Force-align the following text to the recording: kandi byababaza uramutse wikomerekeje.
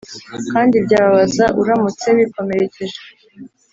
kandi 0.51 0.75
byababaza 0.85 1.45
uramutse 1.61 2.07
wikomerekeje. 2.15 2.99